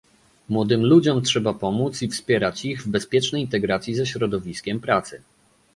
[0.49, 5.21] Młodym ludziom trzeba pomóc i wspierać ich w bezpiecznej integracji ze środowiskiem pracy